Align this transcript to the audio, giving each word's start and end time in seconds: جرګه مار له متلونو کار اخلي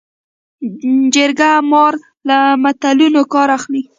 جرګه 1.13 1.51
مار 1.71 1.93
له 2.27 2.37
متلونو 2.63 3.21
کار 3.33 3.49
اخلي 3.57 3.81